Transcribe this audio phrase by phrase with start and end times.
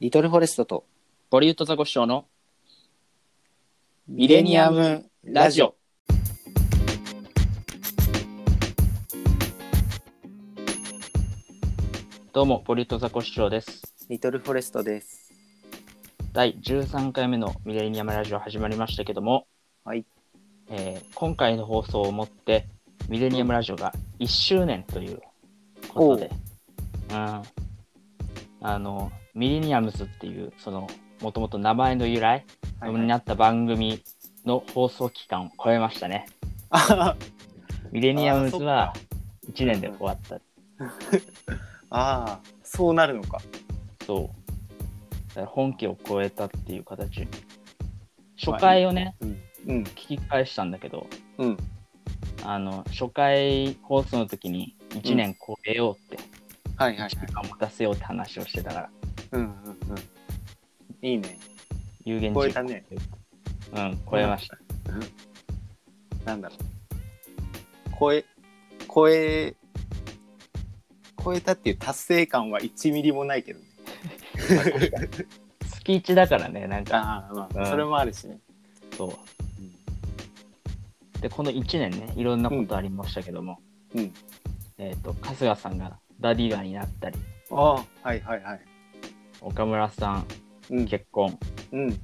[0.00, 0.84] リトルフォレストと
[1.28, 2.24] ボリュートザコシショウの
[4.06, 5.74] ミレニアムラジオ。
[12.32, 15.32] どうもボリュートザコシショウですリトルフォレストです。
[16.32, 19.48] 第13回目のミレニアムラジオ始まりましたけども、
[19.84, 20.06] はい。
[20.70, 22.68] えー今回の放送をもって
[23.08, 25.20] ミレニアムラジオが1周年という
[25.88, 26.30] ことで、
[27.10, 27.42] うん、
[28.60, 30.88] あのミレニアムズっていうその
[31.22, 32.44] もともと名前の由来
[32.80, 34.02] はいになった番組
[34.44, 36.26] の放送期間を超えましたね。
[36.70, 37.14] あ
[37.92, 40.40] ミレニアムズあはー1年で終わった。
[41.90, 43.40] あー、そうなるのか。
[44.04, 45.28] そう。
[45.28, 47.28] だから本家を超えたっていう形。
[48.36, 49.42] 初回をね、うん。
[49.68, 49.82] うん。
[49.84, 51.06] 聞き返したんだけど、
[51.38, 51.56] うん。
[52.44, 56.22] あの、初回放送の時に1年超えようって、
[56.76, 57.08] はいはいはい。
[57.08, 58.90] 1時間持たせようって話をしてたから、
[59.32, 59.50] うんうんう
[59.94, 59.98] ん。
[61.02, 61.38] いいね。
[62.04, 62.84] 有言超えたね。
[63.74, 64.58] うん、超えました。
[66.24, 66.58] なんだろう。
[67.98, 68.24] 超え、
[68.92, 69.54] 超え、
[71.22, 73.66] 超えたっていう達成感は1ミリもないけどね。
[75.70, 78.38] 月1だからね、なんか、ああ、まあ、うんそれもあるしね。
[78.96, 81.20] そう。
[81.20, 83.60] で、この1年ね、いろんなことありましたけども、
[83.94, 84.12] うん。
[84.78, 87.18] えっ、と、春日さんがダディガーになったり、
[87.50, 88.60] ああ、はいはいはい。
[89.40, 90.26] 岡村さん
[90.70, 90.86] うん。
[90.86, 91.38] 結婚、
[91.72, 92.00] うん。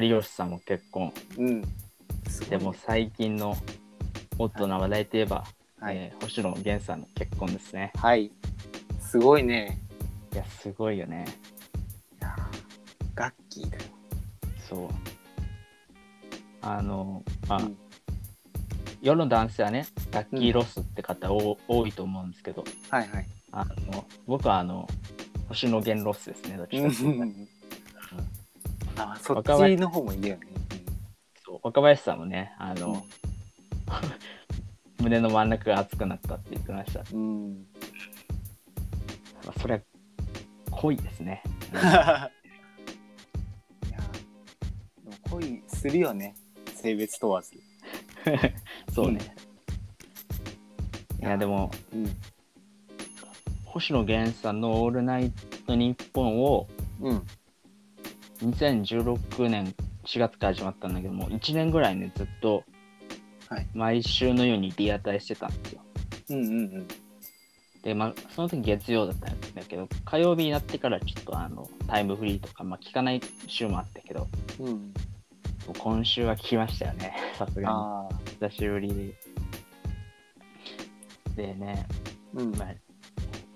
[0.00, 1.62] 有吉さんも結婚、うん。
[2.48, 3.56] でも最近の
[4.38, 5.44] ホットな話題といえば、
[5.80, 5.96] はい。
[5.96, 7.92] えー星野源さんの結婚ですね。
[7.96, 8.30] はい。
[9.00, 9.78] すごいね。
[10.32, 11.24] いや、すごいよね。
[12.20, 13.82] いやーガッキーだよ。
[14.68, 14.88] そう。
[16.62, 17.78] あの、まあ、うん
[19.02, 23.26] 世の男性はね、ラッキーロスって方お、多いと思うんですけど、はいはい。
[23.52, 24.88] あの僕はあの、
[25.48, 27.48] 星野源ロスですね、どっちかっていう
[28.96, 30.46] とあ、そっちの方もいいよね。
[31.44, 33.04] そう若林さんもね、あの、
[35.00, 37.04] 胸の真ん中が熱くなったって言ってました。
[37.12, 37.66] うん。
[39.44, 39.80] まあ、それは
[40.70, 41.42] 濃いですね。
[41.72, 42.30] いや
[45.04, 46.34] でも恋するよね。
[46.74, 47.52] 性別問わず。
[48.92, 49.20] そうね。
[51.20, 52.06] いや、でも、うん。
[53.74, 55.32] 星野源さんの「オールナイ
[55.66, 56.68] トニッポン」を
[57.00, 57.26] うん。
[58.40, 59.74] 2016年
[60.04, 62.62] 4月から始まったんだけども1年ぐらいねずっと
[63.48, 65.82] はい毎週のようにリアタイしてたんですよ。
[66.30, 66.88] うんうんうん。
[67.82, 74.28] でまあその時月曜だったんだけど火曜日になってからちょっとあのタイムフリーとか、まあ、聞かない週もあったけど
[74.60, 74.94] うん。
[75.78, 78.12] 今週は聞きましたよね さすがああ。
[78.12, 78.18] に
[78.50, 79.14] 久しぶり
[81.36, 81.46] で。
[81.48, 81.86] でね、
[82.34, 82.54] うん。
[82.56, 82.74] まあ、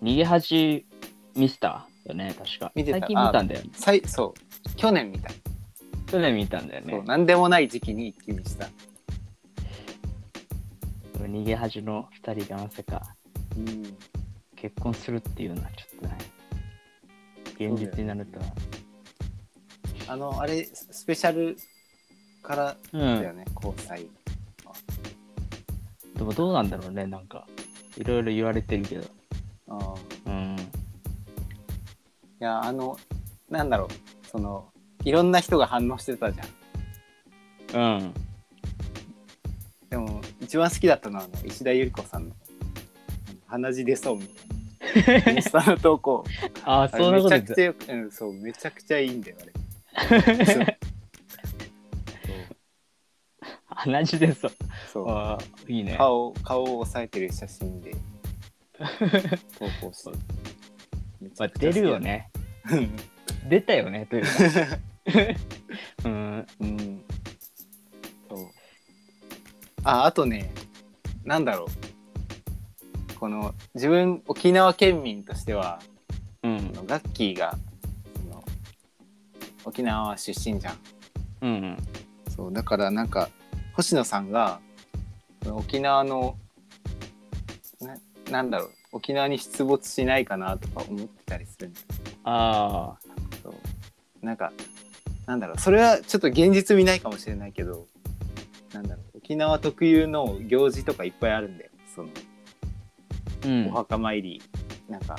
[0.03, 0.87] 逃げ恥
[1.35, 4.77] ミスターよね確か見てた最近見たんだよねさいそう。
[4.77, 5.35] 去年みたい。
[6.07, 7.01] 去年見たんだよそう。
[7.01, 8.69] ねなんでもない時期に一気にした。
[11.19, 13.03] 逃げ恥の2人がまさか
[13.57, 13.97] うん。
[14.57, 16.19] 結婚するっていうのはちょっとね
[17.55, 18.47] 現実になるとは
[20.09, 21.57] あの、あれ、ススペシャル
[22.43, 24.09] からうんだよね、交際。
[26.15, 27.47] でもどうなんだろうねなんか
[27.97, 29.05] いろいろ言われてるけど
[32.41, 32.99] や、あの、
[33.50, 34.26] なんだろう。
[34.26, 34.71] その、
[35.04, 37.99] いろんな人が反応してたじゃん。
[37.99, 38.15] うん。
[39.91, 42.34] でも一番好きだったのはあの石田ゆり子さんの
[43.49, 45.32] 「鼻血出そう」みたいな。
[45.32, 46.25] インスタの投稿。
[46.65, 50.78] ああそんなことめちゃくちゃよく、うん、そうめちゃくちゃいいんだよあれ。
[53.66, 54.50] 鼻血でそう。
[54.93, 55.38] そ
[55.69, 55.72] う。
[55.72, 55.97] いいね。
[55.97, 57.94] 顔顔を押さえてる写真で
[59.59, 60.10] 投稿して
[61.38, 62.31] まあ出るよね。
[63.49, 64.28] 出たよねというか。
[66.04, 67.04] うんうん。
[68.28, 68.49] そう。
[69.84, 70.50] ああとね
[71.25, 73.15] なんだろう。
[73.19, 75.81] この自分沖縄県民としては
[76.43, 76.72] うん。
[76.87, 77.56] ガッキーが
[79.64, 80.79] 沖縄出身じゃん。
[81.41, 81.76] うん
[82.29, 83.29] そうだからなんか
[83.75, 84.61] 星野さんが
[85.46, 86.37] 沖縄の
[87.81, 87.96] な
[88.31, 91.87] なんだろう沖縄に出没しないかなとか思ってたりするんだよ。
[92.25, 92.99] ああ
[93.43, 93.55] そう。
[94.25, 94.52] なんか
[95.26, 95.61] なんだろう。
[95.61, 97.87] それはちょっと現実見ないかもしれないけど
[98.73, 99.19] なんだろう。
[99.19, 101.70] 沖縄特有の行事とかいっぱいあるんだよ。
[101.94, 102.08] その
[103.44, 103.67] うん。
[103.69, 104.43] お墓参り、
[104.88, 105.17] なんか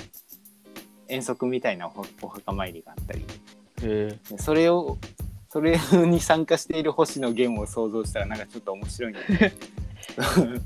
[1.07, 3.25] 遠足みたいなおお墓参りがあったり。
[3.83, 4.97] へそれを
[5.49, 9.53] それに参加している星野源を想像したらなんかちょっと面白いんだよね。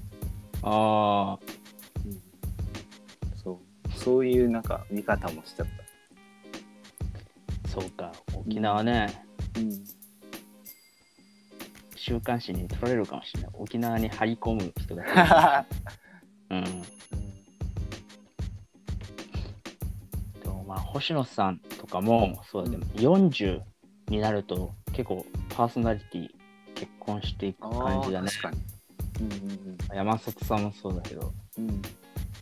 [0.64, 1.63] ああ
[4.04, 5.68] そういうなんか見方もしちゃっ
[7.74, 9.26] そうか、沖縄ね、
[9.58, 9.84] うん。
[11.96, 13.52] 週刊誌に取られるかもしれない。
[13.54, 15.66] 沖縄に張り込む人が。
[16.52, 16.64] うん。
[20.44, 22.86] でもまあ、星野さんとかも、そうだけど、
[23.16, 23.64] 40
[24.10, 26.30] になると結構パーソナリティ
[26.76, 28.30] 結婚していく感じだね。
[28.30, 28.58] 確かに。
[29.22, 29.36] うんう
[29.72, 31.34] ん山里さんもそうだけど。
[31.58, 31.82] うん。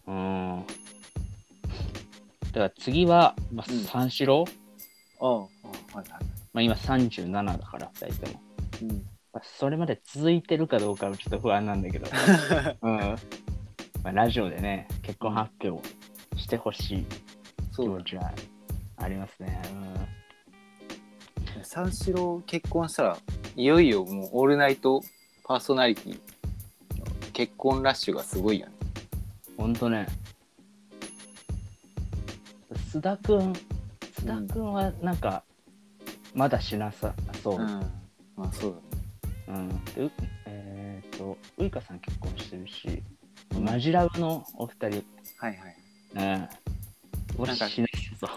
[0.08, 0.12] う
[0.60, 0.66] ん。
[2.52, 2.62] うん。
[2.62, 4.46] だから次は、まあうん、三四郎、
[5.20, 6.06] ああ、はいはい。
[6.54, 8.42] まあ今37だから、2人とも。
[8.82, 8.90] うん。
[9.34, 12.08] まあそれまで続いてるかどうかはちょっと不安なんだけど。
[12.82, 13.18] うん。
[14.04, 15.88] まあ、ラジオでね、結婚発表
[16.36, 18.32] してほしい気そうだ持ちは
[18.98, 19.62] ありますね。
[21.64, 23.18] 三四郎結婚したら
[23.56, 25.02] いよいよもうオールナイト
[25.44, 28.74] パーソナリティの結婚ラッシュがすごいよね。
[29.50, 29.56] うん。
[29.58, 30.08] ほんとね。
[32.92, 33.54] 須田くん、
[34.20, 35.44] 須田くんはなんか、
[36.34, 37.56] まだしなさそう。
[37.56, 37.68] うん。
[38.36, 38.76] まあそう
[39.48, 39.60] だね。
[39.60, 39.86] うん。
[39.86, 40.12] で、う
[40.46, 43.02] えっ、と、ウイカさん結婚してるし、
[43.56, 45.04] うんマジラブのお二人、
[45.38, 45.58] はい
[46.16, 46.36] はい。
[46.36, 46.50] うん。
[47.38, 48.30] 俺しないそう。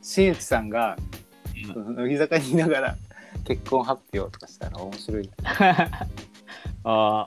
[0.00, 0.96] 新内さんが
[1.74, 2.96] うん乃木坂にいながら
[3.44, 5.30] 結婚発表とかしたら面白い。
[5.44, 5.96] あ
[6.84, 7.26] あ、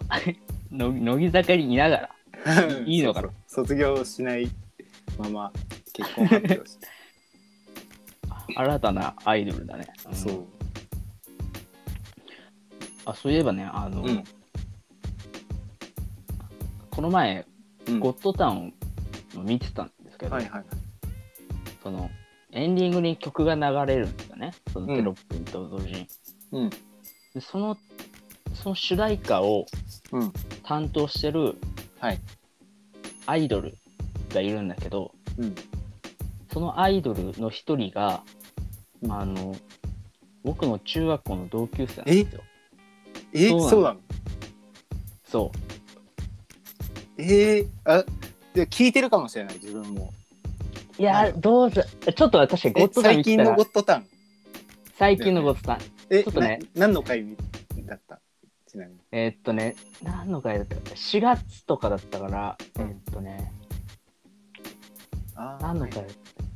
[0.72, 2.10] の乃木坂にいながら。
[2.86, 4.50] いいのかな卒業しない
[5.18, 5.52] まま
[6.00, 6.88] 結婚発表して。
[8.56, 9.88] 新たなアイドルだね。
[10.12, 10.46] んそう。
[13.06, 14.24] あ、そういえばね、あの、うん
[16.90, 17.46] この前、
[17.88, 18.74] うんゴッドタウン
[19.38, 20.66] を見てたんですけど、はいはいはい。
[21.82, 22.10] その、
[22.52, 24.52] エンディングに曲が流れるんですよね。
[24.74, 26.08] そのうんテロップと同時に。
[26.52, 26.70] うん。
[26.70, 26.78] で
[27.40, 27.78] その、
[28.54, 29.66] その主題歌を
[30.12, 30.34] うん。
[30.64, 31.56] 担当してる
[32.00, 32.20] はい。
[33.28, 33.78] アイドル
[34.34, 35.56] がいるんだけど、うん。
[36.52, 38.24] そのアイドルの一人が、
[39.02, 39.56] うんあの、
[40.44, 42.42] 僕の中学校の同級生なんですよ。
[43.34, 43.50] え？
[43.50, 44.00] そうなのそうなの？
[45.26, 45.52] そ
[47.18, 47.22] う。
[47.22, 47.60] え？
[47.62, 48.04] ー、あ
[48.54, 50.14] で聞いてるかもしれない自分も。
[50.98, 51.84] いやどうぞ。
[52.16, 54.06] ちょっと確かにゴえッドタウン最近のゴッドタウン？
[54.98, 55.80] 最近のゴッドタウン。
[56.10, 57.26] えちょっとねな何の回
[57.86, 58.20] だった？
[58.68, 59.00] ちなみに。
[59.12, 60.76] えーっとね、何の回だった？
[60.76, 63.52] か ?4 月とかだったから、えうんーっとね、
[65.62, 66.12] 何の回はい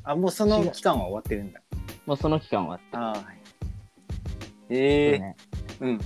[0.06, 1.62] あもうその期間は終わってるんだ。
[2.06, 3.38] もうその期間はあって、あーはい。
[4.70, 5.36] ええーね。
[5.80, 6.00] うん。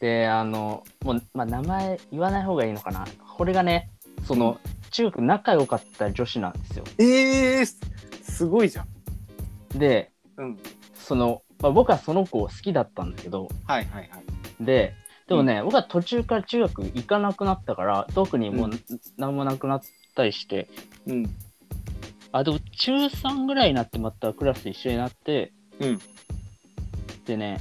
[0.00, 3.06] で、あの、もう、まあ、名前言わない方がいいのかな。
[3.36, 3.90] これがね、
[4.26, 4.60] その、
[4.90, 6.84] 中学仲良かった女子なんですよ。
[6.98, 7.78] えー、す
[8.22, 9.78] すごいじゃん。
[9.78, 10.58] で、うん。
[10.94, 14.64] その、まあ、僕はその子を好きだったんだけど、はいはいはい。
[14.64, 14.92] で、
[15.26, 18.80] でもね、僕は途中から中学行かなくなったから、特にもう、うん
[19.16, 19.80] 何もなくなっ
[20.16, 20.68] たりして、
[21.06, 21.26] うん。
[22.32, 25.98] あ、でも中3ぐらいになってまたクラス一緒になって、うん。
[27.26, 27.58] でね、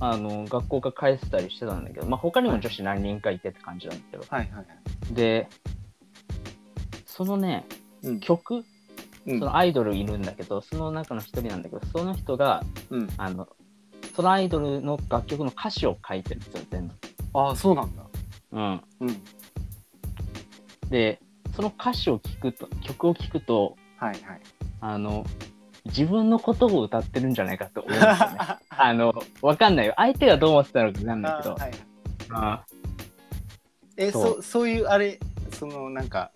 [0.00, 5.14] あの、学校が返せたりしてたんだけど、まあ、他にも女子何人かいてって感じなんだけど、はいはいはい。
[5.14, 5.48] で、
[7.06, 7.66] そのね、
[8.02, 8.20] うん。
[8.20, 8.64] 曲、
[9.26, 13.08] うんそのアイドルいるんだけど、その中の一人なんだけど、その人が、うん。
[13.18, 13.46] あの、
[14.14, 16.94] そのアイドルの楽曲の歌詞を書いてるんですよ、全部。
[17.34, 18.02] ああ、そうなんだ。
[18.52, 18.80] うん。
[19.00, 19.22] うん。
[20.90, 21.20] で、
[21.54, 24.40] その歌詞を聞くと、曲を聞くと、はいはい。
[24.80, 25.24] あの、
[25.86, 28.38] 自分のことを歌ってるんじゃないかと思うんですよね。
[28.70, 29.94] あの、わかんないよ。
[29.96, 31.54] 相手がどう思ってたのかなんだけど。
[31.54, 31.72] はいはい。
[32.30, 32.64] あ
[33.96, 35.18] え、そうそそういうあれ、
[35.52, 36.30] そのなんか、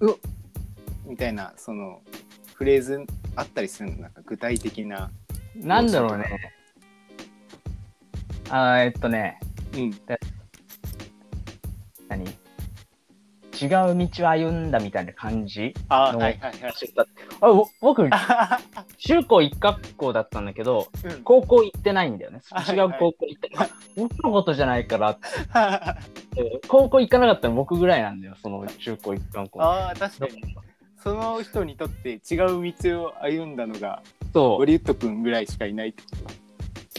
[0.00, 0.16] うっ
[1.04, 2.00] みたいな、その
[2.54, 3.04] フレーズ
[3.36, 4.02] あったりするの？
[4.02, 5.10] なんか具体的な。
[5.56, 6.54] なんだろうね。
[8.48, 9.38] あーえっとね、
[9.74, 9.90] うん。
[12.08, 12.24] 何？
[13.60, 16.72] 違う道を歩んだみたいな感じああ、のはいはいはい。
[17.40, 18.60] あぼ僕、あ
[18.98, 22.40] 中高一学校だったんだけど、うん高校行ってないんだよね。
[22.50, 25.26] はい違う高校行って、は い僕のことじゃないからって。
[26.68, 29.62] 高校行かなかったら僕ぐらいなんだよ、その中高一貫校。
[29.62, 30.56] あー、確かに。
[31.02, 34.02] その人にとって違う道を歩んだのが、
[34.32, 36.30] そオリウッド君ぐらいしかいないってこう、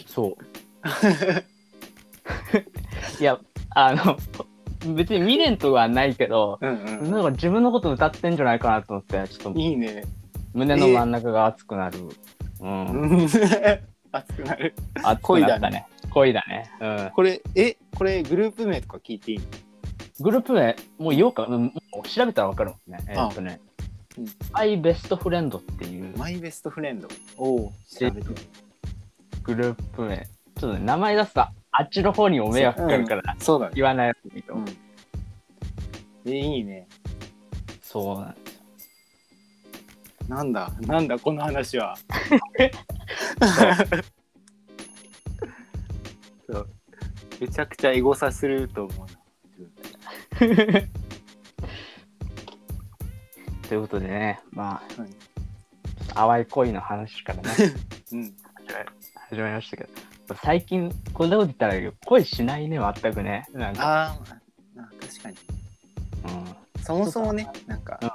[0.09, 0.35] そう。
[3.21, 3.39] いや、
[3.69, 4.17] あの、
[4.95, 6.67] 別に未練とはないけど、と。
[6.67, 7.11] うんうん。
[7.11, 10.03] なんか自分のこと歌ってんじゃないかなと思って、ちょっといいね。
[10.53, 11.99] 胸の真ん中が熱くなる。
[12.59, 12.85] うん。
[12.87, 13.27] う ん
[14.11, 14.73] 熱くなる。
[15.03, 15.87] 熱く恋だなったね。
[16.09, 16.71] 恋だね。
[16.79, 17.11] うん。
[17.15, 19.45] これ、え、これグループ名とか聞いていいの？
[20.19, 22.99] グループ名、もう言おうか、うんもう調べたらわかるもんね。
[23.07, 23.59] えーっとね
[24.17, 27.07] うん、アイベストフレンドっていうマイベストフレンド。
[27.37, 28.27] おお、調べて
[29.43, 30.27] グループ名。
[30.57, 33.59] ちょっとね、名前出すと、あっちの方にも迷惑かかるから、そう。
[33.59, 33.71] だね。
[33.75, 34.53] 言わないやついいと。
[34.53, 34.65] 思う。
[36.25, 36.33] うん。
[36.33, 36.87] え、いいね。
[37.81, 38.61] そうなんですよ。
[40.27, 40.71] なんだ？
[40.81, 41.17] なんだ？
[41.17, 41.97] この話は。
[46.49, 46.69] そう。
[47.39, 49.21] めちゃくちゃエゴサすると思うな。
[53.67, 55.09] ということでね、まはい。
[56.13, 57.49] あ、淡い恋の話からね、
[58.11, 58.35] うん。
[59.29, 59.89] 始まりましたけど、
[60.35, 63.45] 最近、こんなこと言ったら恋しないね、全くね。
[63.53, 65.37] なんか、あーあ確かに。
[66.77, 66.83] うん。
[66.83, 68.09] そもそもねなんかうん、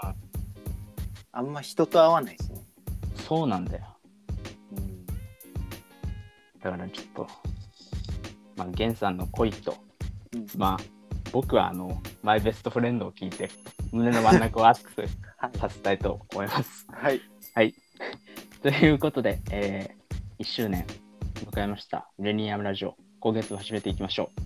[1.32, 2.60] あんま人と会わないしね、
[3.26, 3.84] そうなんだよ。
[4.72, 5.06] うん、
[6.60, 7.28] だからちょっと、
[8.56, 9.76] まあ、ゲンさんの恋と、
[10.34, 10.46] うん。
[10.56, 10.84] まあ、
[11.32, 13.50] 僕はあの、マイベストフレンドを聞いて、
[13.92, 15.02] 胸の真ん中を熱く
[15.38, 15.58] はい。
[15.58, 16.86] させたいと思います。
[16.92, 17.20] はい。
[18.62, 20.84] ということで、えー、1周年
[21.44, 24.40] 迎えました、ミレニアムラジオ、今月も始めていきましょう。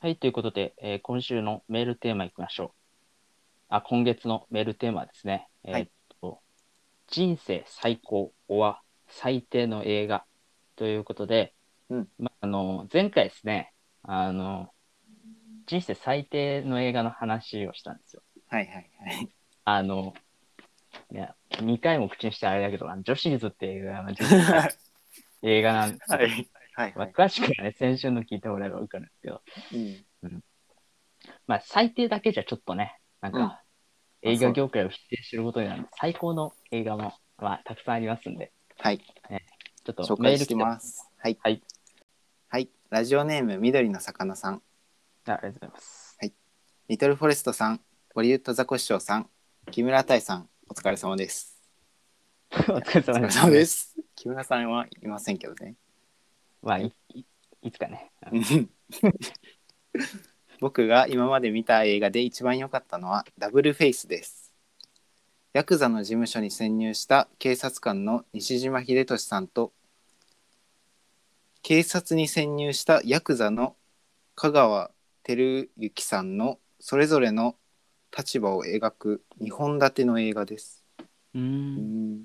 [0.00, 2.70] はい、ということで、えー今週のメールテーマいきましょう。
[3.68, 5.48] あ、今月のメールテーマはですね。
[5.64, 6.40] えーっと、
[7.08, 10.24] 人生最高は最低の映画
[10.76, 11.52] ということで、
[11.90, 13.72] うんまあ、あの前回ですね、
[14.02, 14.70] あの、
[15.66, 18.22] 人生最低の映画の話をしたんですよ。
[18.48, 18.80] はいはいは
[19.20, 19.28] い
[19.64, 20.14] あの、
[21.12, 24.68] いや、2回も口にしてあれだけど、あの女子ズっていう映画
[25.42, 26.04] 映画なんで。
[26.06, 26.92] はいはい。
[26.94, 29.42] まあ、はい、詳しくはね、先週の聞いてもらえば分かるんですけど、
[30.22, 30.44] うん、
[31.48, 33.62] まあ、最低だけじゃちょっとね、なんか、
[34.22, 34.30] うん。
[34.30, 38.98] 映画業界を否定することになる最高の映画も、まあ、たくさんありますんで、はい。
[38.98, 41.08] ちょっと紹介してます。
[41.18, 41.38] はい。
[41.42, 41.62] はい。
[42.48, 42.68] はい。
[42.90, 44.62] ラジオネーム緑の魚さん。
[45.26, 46.08] あありがとうございます。
[46.88, 47.82] リトルフォレストさん
[48.14, 49.28] ボリュッドザコシショウさん
[49.70, 51.56] 木村太さん お疲れ様です。
[52.52, 53.96] お疲れ様です。
[54.14, 55.76] 木村さんはいませんけどね。
[56.62, 56.92] まあ、い。
[57.14, 57.24] い
[57.62, 58.12] いつかね。
[60.60, 64.52] 僕が今まで見た映画で一番良かったのはダブルフェイスです。
[65.54, 69.72] ヤクザの事務所に潜入した警察官の西島秀俊さんと
[71.62, 73.74] 警察に潜入したヤクザの
[74.34, 74.90] 香川
[75.22, 77.56] 照之さんのそれぞれの
[78.16, 80.84] 立場を描く2本立ての映画です
[81.34, 81.40] うー。
[81.40, 82.24] うんん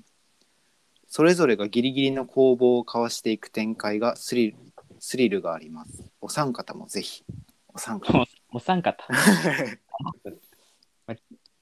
[1.06, 4.56] それぞれがギリギリの攻防を交わしていく展開がスリル
[4.98, 7.24] スリルがありますお三方もぜひ
[7.68, 8.24] お三方お
[8.54, 9.04] お三方。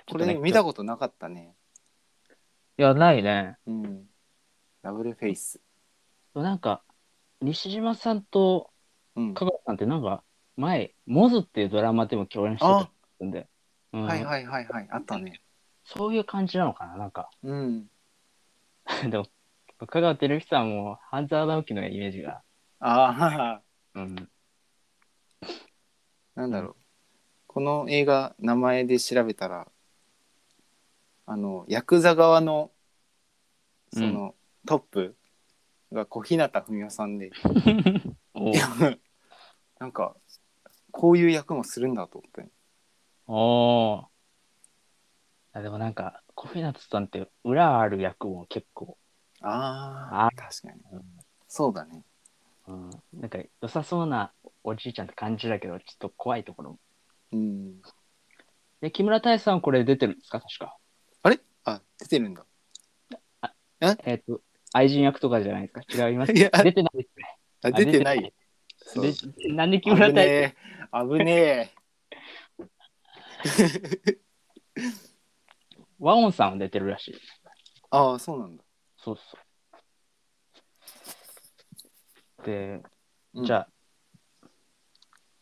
[0.06, 1.56] これ見たことなかったね。
[2.76, 3.56] いや、ないね。
[3.66, 4.06] うん。
[4.82, 5.58] ダブルフェイス。
[6.34, 6.82] なんか、
[7.40, 8.70] 西島さんと
[9.16, 9.32] うん。
[9.32, 10.22] 香川さんってなんか、
[10.56, 12.66] 前、モズっていうドラマでも共演して
[13.18, 13.48] たんで、
[13.92, 14.88] うんはいはいはいはい。
[14.90, 15.42] あったね。
[15.84, 17.30] そういう感じなのかな、なんか。
[17.42, 17.90] うん。
[19.10, 19.26] でも、
[19.86, 22.42] 香川照之さんも半沢直樹のイメージが。
[22.78, 23.60] あ
[23.94, 24.30] あ、うん。
[26.34, 26.76] なんだろう。
[27.46, 29.70] この映画、名前で調べたら、
[31.26, 32.72] あの、ヤクザ側の、
[33.92, 34.34] その、
[34.66, 35.16] トップ
[35.92, 37.30] が小日向文世さんで、
[39.78, 40.16] なんか、
[40.90, 42.50] こういう役もするんだと思って。
[43.34, 44.04] おー
[45.54, 48.98] あでもなんか、小日向さんって裏ある役も結構、
[49.40, 50.82] ああ、確かに。
[51.48, 52.02] そうだね。
[52.68, 56.78] うん、なんか良さそうなおじいちゃんって感じだけど、ちょっと怖いところも。
[57.32, 57.80] うん。
[58.82, 60.38] で、木村太さんこれ出てるんですか？
[60.40, 60.76] 確か。
[61.22, 61.40] あれ？
[61.64, 62.44] あ、出てるんだ。
[63.80, 64.14] え？
[64.14, 64.42] っ、と、
[64.74, 66.08] 愛人役とかじゃないですか？
[66.08, 66.32] 違います？
[66.32, 67.38] いや出てないですね。
[67.62, 68.34] あ、出てない。
[69.48, 70.54] なんで木危村太ねえ。
[70.92, 71.70] 危ねえ。
[75.98, 77.14] 和音さんは出てるらしい。
[77.90, 78.64] ああ、そうなんだ。
[78.96, 79.22] そうそ
[82.42, 82.46] う。
[82.46, 82.82] で、
[83.34, 83.68] うんじゃあ、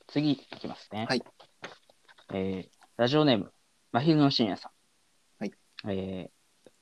[0.06, 1.06] 次いきますね。
[1.08, 1.22] はい。
[2.32, 3.50] えーラジオネーム、
[3.92, 4.72] 真昼の深夜さん。
[5.38, 5.54] はい。
[5.88, 6.30] えー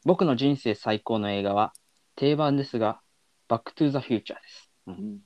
[0.05, 1.73] 僕の人生最高の映画は、
[2.17, 3.01] 定番ですが、
[3.49, 4.71] バックトゥーザフューチャーです。
[4.87, 5.19] ううんん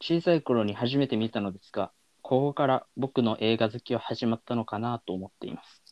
[0.00, 1.92] 小さい頃に初めて見たのですが、
[2.28, 5.82] ここから僕の映画好きは始まったのかなと思っています。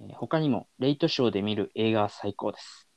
[0.00, 2.88] えー他にも、レイトショーで見る映画は最高です。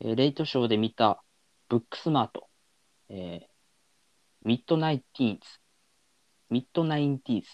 [0.00, 1.22] えーレイトショーで見た、
[1.68, 2.48] ブックスマート、
[3.10, 3.46] えー
[4.48, 5.40] ミッドナイティーンズ、
[6.48, 7.48] ミッドナインティーズ、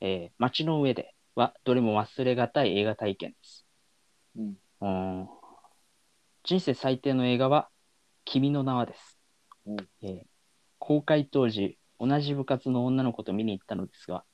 [0.00, 3.66] えー街の上ではどれも忘れがたい映画体験です。
[4.80, 5.28] うん
[6.44, 7.68] 人生最低の映画は、
[8.24, 9.18] 君の名はです。
[9.66, 10.20] うんえー
[10.78, 14.24] 公開当時、同じ部活の女の子と見に行ったのですが、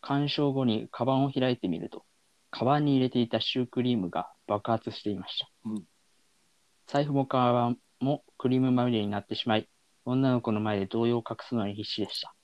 [0.00, 2.04] 鑑賞後にカバンを開いてみると、
[2.50, 5.50] カバンに入れていたシュークリームが爆発していました。
[5.66, 5.84] うん
[6.86, 9.68] 財布もカバンもクリームまみれになってしまい、
[10.04, 12.34] 女の子の前で動揺を隠すのに必死でした。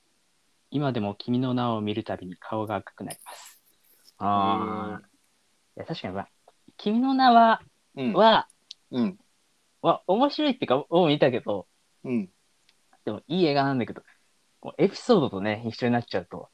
[0.71, 3.61] 今でも君の名を見るたびに顔が赤くなります。
[4.19, 5.01] あ
[5.75, 6.29] や確かに、まあ、
[6.77, 7.61] 君の名は、
[7.95, 8.13] うん。
[8.13, 8.47] は、
[8.91, 9.17] うん。
[9.81, 11.67] は、面白いっていうか、を見たけど、
[12.05, 12.29] うん。
[13.03, 14.01] でもいい映画なんだけど、
[14.59, 16.49] こうエピソードとね、一緒になっちゃうと、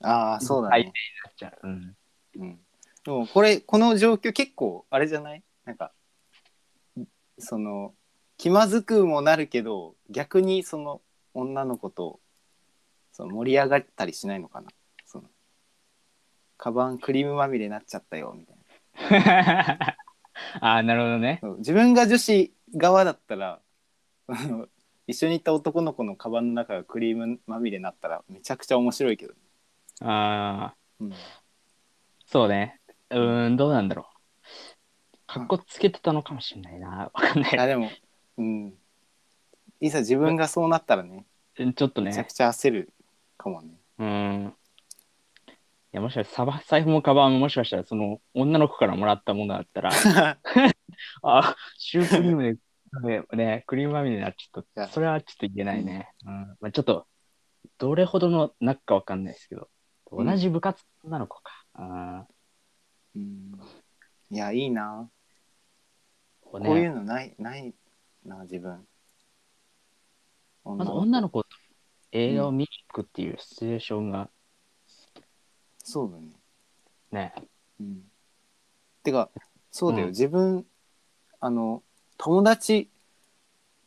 [0.00, 0.92] ああ、そうだはいね。
[1.24, 1.58] なっちゃう。
[1.62, 1.96] うん。
[2.36, 2.60] うん。
[3.04, 5.42] でもこれ、この状況結構、あれじゃない？
[5.64, 5.92] なんか、
[7.38, 7.94] その、
[8.36, 11.02] 気まずくもなるけど、逆にその
[11.34, 12.20] 女の子と、
[13.12, 14.68] その盛り上がったりしないのかな？
[15.04, 15.24] その、
[16.56, 18.56] カバンクリームまみれになっちゃったよ、みたい
[19.22, 19.96] な。
[20.60, 21.38] ああ、なるほどね。
[21.40, 23.60] そう自分が女子側だったら、
[24.26, 24.68] そ の
[25.06, 29.34] 一緒に行った男の子のカバンの中がクリームまみれになったらめちゃくちゃ面白いけど、
[30.00, 31.12] ああ、うん、
[32.26, 32.80] そうね。
[33.10, 34.12] うーん、どうなんだろう。
[35.26, 37.10] かっこつけてたのかもしれないな。
[37.12, 37.90] わかんないあでも、
[38.38, 38.74] うん、
[39.80, 41.24] いざ自分がそうなったらね
[41.58, 41.74] うん。
[41.74, 42.32] ちょっとねめちゃく。
[42.32, 42.92] ちゃ焦る
[43.36, 43.70] かもね。
[43.98, 44.54] うん。
[45.92, 49.90] いや、もしかしたら、財布もカバンももしかしたら、その、女の子からもらったものだったら、
[51.22, 52.56] あ、シュークリームで、
[53.00, 54.92] ね、クリームまみれになっちゃっいやた。
[54.92, 56.10] それはちょっと言えないね。
[56.26, 56.56] うん。
[56.60, 57.06] まあ、ちょっと、
[57.78, 59.66] どれほどの仲かわかんないですけど、うん
[60.14, 61.64] 同じ部活の女の子か。
[61.72, 62.26] あ
[63.16, 63.52] うん、
[64.30, 65.08] いやいいな、
[66.42, 67.74] ここういうのないない
[68.22, 68.86] な自分。
[70.64, 71.48] まず子女の子と
[72.12, 74.28] 映画を見に行くっていうシチュエーションが
[75.78, 76.30] そうだね。
[77.10, 77.34] ね、
[77.80, 78.02] うん、
[79.02, 79.30] てか
[79.70, 80.66] そうだよ、うん自分
[81.40, 81.82] あの
[82.24, 82.88] 友達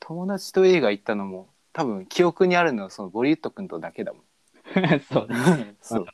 [0.01, 4.23] 友達と映画行ったのも多分記憶にあるのはそのボリウッド君とだけだもん。
[5.07, 5.75] そうね。
[5.81, 6.05] そう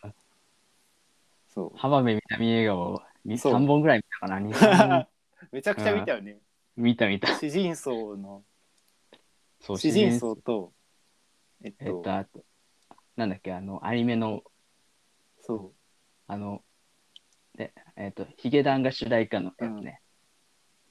[1.50, 3.02] そう浜辺美波映画を
[3.40, 4.40] そう3本ぐらい見たかな。
[4.40, 5.08] 2、3本
[5.52, 6.38] めちゃくちゃ見たよね。
[6.76, 7.36] 見た見た。
[7.40, 8.44] 主人公の
[9.60, 10.74] そう主人公と
[11.64, 12.46] えっと、えっと、あと、
[13.16, 14.44] なんだっけ、あの、アニメの、
[15.40, 15.74] そ
[16.28, 16.64] あの、
[17.56, 19.72] で、えっと、ヒゲダンが主題歌のやつね。
[19.72, 20.11] 名う前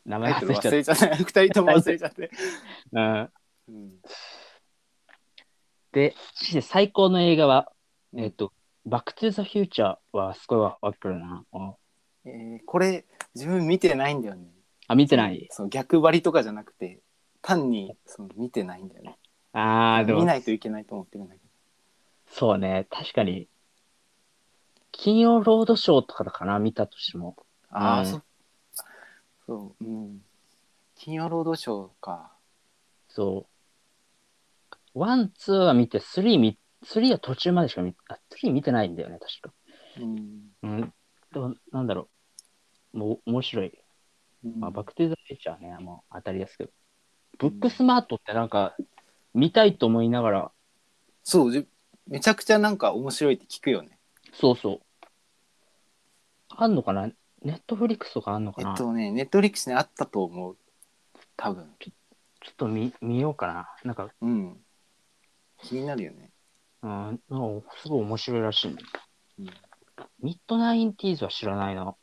[0.08, 1.16] タイトル忘忘れちゃっれちゃった。
[1.16, 2.30] 二人とも忘れちゃって、
[2.92, 3.00] た。
[3.00, 3.30] うん。
[3.68, 3.90] うん。
[5.92, 7.72] で、そして最高の映画は、
[8.12, 8.52] うんえっと、
[8.86, 11.44] バックトゥザフューチャーはすごいわわかるな。
[11.52, 11.74] うん
[12.26, 14.48] えーこれ自分見てないんだよね。
[14.88, 15.46] あ、見てない？
[15.50, 17.00] その逆張りとかじゃなくて
[17.42, 19.16] 単にその見てないんだよね。
[19.52, 20.20] ああ、でも。
[20.20, 21.44] 見、ないといけないと思ってるんだけど。
[22.32, 23.48] そうね、確かに、
[24.92, 27.36] 金曜ロードショーとかだかな、見たとしても。
[27.70, 28.06] ああ、うん。
[28.06, 28.20] そ
[29.50, 30.20] そううん
[30.94, 32.30] 金曜ロードショーか
[33.08, 33.46] そ
[34.94, 34.98] う。
[35.00, 39.52] one、two は見て、 three 見、 three は途中までしか見、あ、 three 見てないんだよね、確か。
[39.98, 40.94] うん、うん。
[41.32, 42.08] でも、なんだろ
[42.94, 42.98] う。
[42.98, 43.72] もう、面白い。
[44.44, 46.70] うんまあ、バックトゥザフューチャーね、もう当たりですけど。
[47.38, 48.76] ブックスマートってなんか、
[49.34, 50.52] 見たいと思いながら、
[51.24, 51.66] そうじ
[52.06, 53.98] めちゃくちゃなんか面白いって聞くよね
[54.32, 54.80] そうそう。
[56.50, 57.10] あんのかな
[57.42, 60.56] ネットフリックスとかあんのかな、えっとねネットフリックスにあったと思う
[61.36, 61.90] 多分ちょ
[62.50, 63.68] っと見見ようかな。
[63.84, 64.56] なんか、うん
[65.62, 66.30] 気になるよね
[66.82, 68.76] うん、なんかすごい面白いらしいね。
[69.40, 69.50] うん
[70.22, 71.94] ミッドナインティーズは知らないな。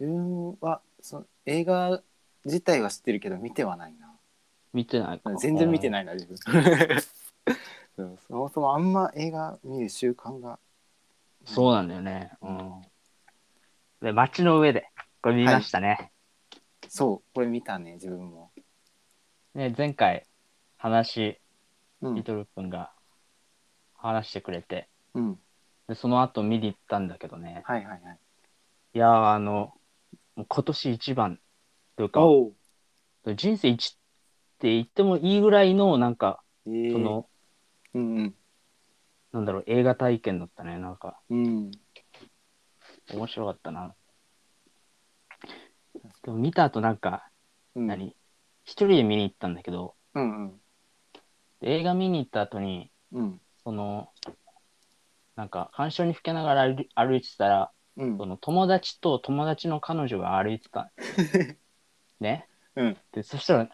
[0.00, 2.02] 自分はその映画
[2.44, 4.12] 自体は知ってるけど見てはないな
[4.72, 5.34] 見てないか。
[5.36, 5.90] 全然見てい。
[5.90, 6.36] ないな自分
[7.96, 10.58] そうそもそもあんま映画見る習慣が
[11.44, 12.32] そうなんだよね。
[12.42, 12.82] うん。
[14.02, 14.88] で、街の上で、
[15.22, 16.10] これ見ましたね。
[16.88, 17.34] そう。
[17.34, 18.50] これ見たね自分も。
[19.54, 20.26] ね前回、
[20.78, 21.38] 話、
[22.00, 22.14] うん。
[22.14, 22.92] リトル君が
[23.94, 25.38] 話してくれて、うん。
[25.86, 27.62] で、その後見に行ったんだけどね。
[27.66, 28.18] はいはいはい。
[28.94, 29.74] いやー、あの、
[30.34, 31.38] もう今年一番
[31.96, 32.22] というか、
[33.36, 33.98] 人生一っ
[34.58, 36.92] て言ってもいいぐらいの、なんか、えー。
[36.92, 37.28] その、
[37.92, 38.34] うんうん。
[39.32, 40.78] なんだろう、映画体験だったね。
[40.78, 41.70] なんか、うん
[43.14, 43.94] 面白かったな。
[46.22, 47.28] でも見た後なんか、
[47.74, 48.14] うん何？
[48.64, 50.60] 一人で見に行ったんだけど、うんうん
[51.62, 54.08] 映画見に行った後に、うんその、
[55.36, 60.90] なんか、干渉に吹けながら歩い歩いてたら、うんその友達と友達の彼女が歩いてた。
[62.20, 62.46] ね？
[62.76, 63.68] うんで、そしたら、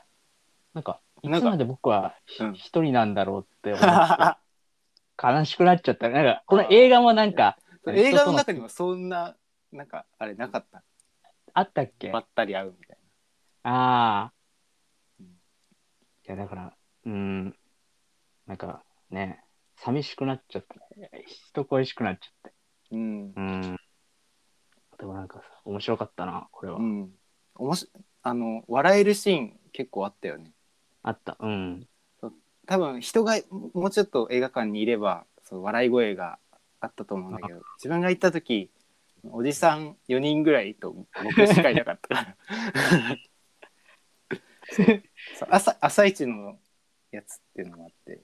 [0.75, 6.09] なんか、いなんかつまで僕はひうん一人なんだろうって思って、悲しくなっちゃった。
[6.09, 7.57] なんか、この映画もなんか、
[7.92, 9.37] 映画の中にもそんな
[9.72, 10.83] なんかあれなかった？
[11.55, 12.11] あったっけ？
[12.11, 12.99] ばったり会うみたい
[13.64, 14.33] ああ。
[15.20, 15.31] うんい
[16.25, 17.57] や、だから、うん、
[18.46, 19.44] なんかね、
[19.77, 22.55] 寂しくなっちゃって、人恋しくなっちゃって。
[22.90, 23.77] なうんうん。
[24.99, 26.79] でもなんかさ、面白かったな、これは。
[26.79, 27.11] うん
[27.59, 27.88] おもし
[28.22, 30.53] あの笑えるシーン結構あったよね
[31.03, 31.37] あった。
[31.40, 31.88] うん。
[32.66, 33.38] 多分人が
[33.72, 36.38] もうちょっと映画館にいればそう笑い声が
[36.80, 38.70] あったと思うんだけど自分が行った時
[39.24, 42.36] おじさん4人ぐらいと僕しかいなかったから。
[45.48, 46.58] 朝朝一の
[47.10, 48.20] やつっていうのもあって。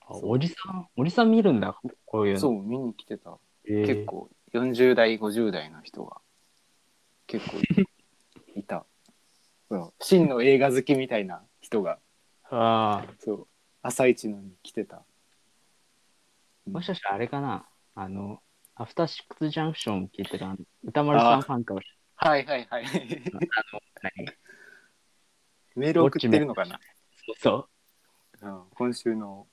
[0.00, 2.40] あおじさん、おじさん見るんだ、こういうの。
[2.40, 3.38] そう見に来てた。
[3.66, 3.86] えー。
[3.86, 6.20] 結構40代50代の人が
[7.26, 7.58] 結構
[8.54, 8.86] いた。
[10.00, 11.98] 真の映画好きみたいな人が
[12.44, 13.48] ああ、そう
[13.82, 15.04] 朝一のに来てた
[16.72, 18.40] もしかしたらあれかな、あの、
[18.74, 21.86] アフターシックスジャンクション聞いてるあの歌丸さんファンかもし
[22.20, 22.44] はい。
[22.46, 23.22] はいはいれない。
[23.32, 24.28] あの、何？
[25.76, 26.80] メール送ってるのかな、
[27.26, 27.68] そうそ
[28.42, 28.48] う。
[28.48, 29.46] ん、今週の。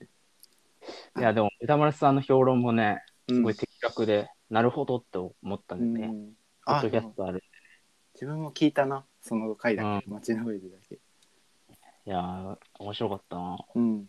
[0.00, 1.20] う。
[1.20, 6.06] いや、でも歌丸さんの評論もね、すごいうん的確で、なるほどって思ったんでね。
[6.06, 6.26] うん。
[6.64, 7.42] ポッあドキャストある。
[8.14, 10.14] 自分も聞いたなその回だけ、うん。
[10.14, 10.94] 街の上でだけ。
[10.94, 10.98] い
[12.04, 13.58] やー、面白かったな。
[13.74, 14.08] うん。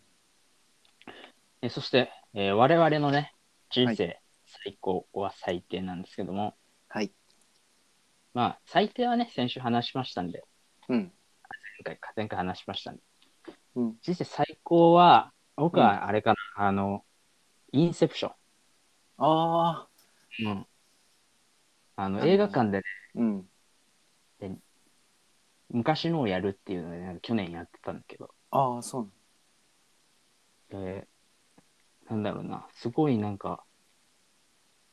[1.63, 3.33] えそして、えー我々のね、
[3.69, 6.55] 人生最高は最低なんですけども、
[6.89, 7.11] はい。
[8.33, 10.43] まあ、最低はね、先週話しましたんで、
[10.89, 10.97] うん。
[10.97, 13.01] 前回か、前回話しましたんで、
[13.75, 13.95] うん。
[14.01, 17.03] 人生最高は、僕はあれかな、あの、
[17.71, 18.37] インセプショあ
[19.17, 19.87] あ
[20.39, 20.45] ン。
[20.47, 20.67] うん。
[21.95, 22.83] あの、映画館でね、
[23.15, 23.49] うん。
[25.69, 29.11] 昔のをやるっていうので、ね、去年やってたんだけど、ああそう
[30.69, 31.16] えー
[32.09, 33.63] なんだろうな、すごいなんか、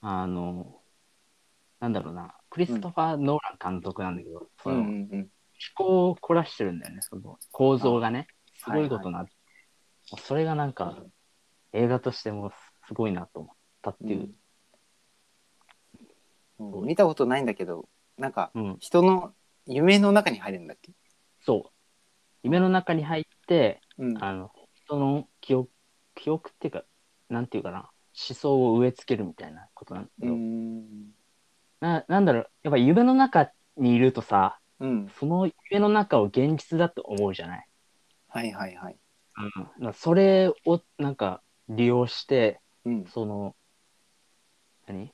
[0.00, 0.81] あの、
[1.81, 5.31] なんだろうな、クリストファー・ノーラン監督なんだけど、そなの、思んうんうん。
[5.77, 9.33] 考を凝らしてるんだよね、その構造がね、すあごいことになって、
[10.12, 10.96] もうそれがなんか、
[11.72, 12.53] 映画としても
[12.87, 14.20] すごいなと思ったっていう。
[14.20, 14.27] うん。
[14.27, 14.35] うん
[16.87, 19.35] 見たことないんだけどなんかうん、人の
[19.66, 20.92] 夢の中に入るんだっけ？
[21.40, 21.70] そう。
[22.44, 24.22] 夢の中に入って、うん。
[24.22, 25.70] あの、人の記憶、
[26.14, 26.85] 記憶っていうか、
[27.29, 27.91] なんていうかな、
[28.29, 31.11] 思想を植え付けるみたいなことなんだけうど、ん。
[31.81, 35.09] ななんだろう、やっぱ夢の中にいるとさ、うん。
[35.19, 37.67] その夢の中を現実だと思うじゃない？
[38.29, 38.97] はいはいはい。
[39.81, 43.05] うん、それをなんか利用して、うん。
[43.07, 43.57] その、
[44.87, 45.13] 何？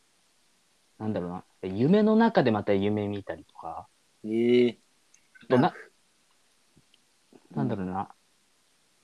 [0.98, 3.88] なんだろうな、夢の中でまた夢見たりとか、
[4.22, 4.78] ええ
[5.44, 5.72] あとな、
[7.52, 8.14] なんだろうな、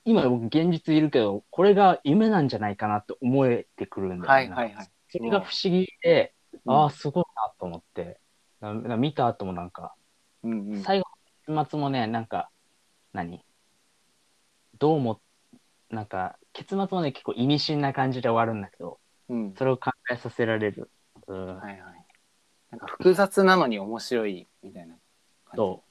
[0.07, 4.27] 今僕現実いるけど、これが夢なんじゃないかなって思えてくるんだよね。
[4.27, 4.89] はいはいはい。
[5.09, 6.33] それが不思議で、
[6.65, 6.73] うん。
[6.73, 8.21] ああ、すごいなと思って、
[8.97, 9.93] 見た後もなんか、
[10.43, 10.81] うんうん。
[10.81, 11.05] 最後
[11.49, 12.49] の結末もね、なんか、
[13.11, 13.43] 何？
[14.79, 15.19] どうも、
[15.89, 19.53] なんか、結末もね、結構意味深な感じで終わるんだけど、うん。
[19.57, 20.89] それを考えさせられる。
[21.27, 21.57] うん。
[21.57, 22.05] はいはい。
[22.71, 24.95] なんか複雑なのに面白いみたいな
[25.45, 25.57] 感じ。
[25.57, 25.83] と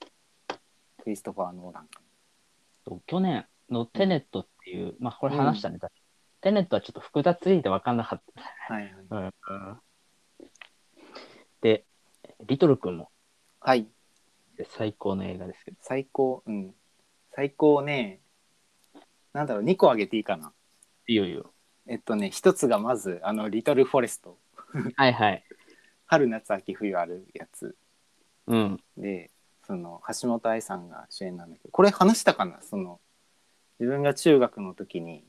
[1.03, 1.89] クリストファー・ノーラン。
[2.85, 5.79] と去年のテネットっていう、まあこれ話したね、
[6.41, 8.23] テネットはちょっと複雑すぎて分かんなかっ
[8.69, 9.31] はいは
[10.41, 10.45] い。
[11.61, 11.85] で、
[12.47, 13.11] リトル君も。
[13.61, 13.89] はい。
[14.77, 16.75] 最高の映画ですけど、最高うん。
[17.33, 18.21] 最高ね。
[19.33, 20.53] なんだろう2個あげていいかな。
[21.07, 21.53] いいよいいよ。
[21.87, 24.39] えっとね一つがまずあの「リトル・フォレスト。
[24.97, 25.45] はいはい。」
[26.07, 27.77] 春夏秋冬あるやつ。
[28.47, 28.81] うん。
[28.97, 29.31] で
[29.67, 32.63] その橋本愛さんが主演なんだけどこれ話したかな？
[32.63, 33.01] その
[33.79, 35.25] 自分が中学の時に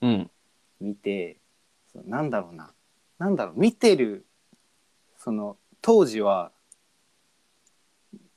[0.00, 0.30] うん。
[0.80, 1.38] 見て
[1.92, 2.72] そうなんだろうな
[3.18, 4.26] なんだろう見てる
[5.16, 6.50] その当時は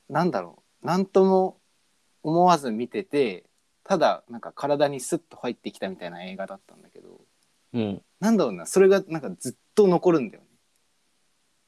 [0.08, 1.58] なんだろう何とも
[2.22, 3.44] 思わず見てて
[3.84, 7.20] ただなんか体にスッと入ってきたみたいな映画だったんだけど
[7.74, 8.02] うん。
[8.20, 10.42] なんだろうなそれがなんかずっと残るんだよ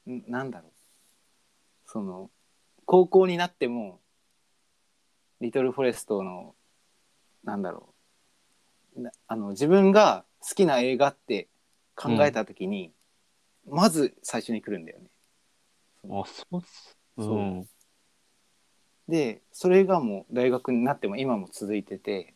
[0.05, 0.15] ね。
[0.17, 0.71] んなんだろう
[1.85, 2.29] その
[2.85, 3.99] 高校になっても
[5.41, 6.55] 「リトル・フォレストの」
[7.43, 7.93] なんだろ
[8.95, 11.47] うなあの自分が好きな映画って
[11.95, 12.91] 考えた時に、
[13.67, 15.05] まず最初に来るんだよね。
[16.09, 16.97] あ、そうっす。
[17.17, 17.69] そううん。
[19.07, 22.33] でそれがもう大学になっても今も続いてて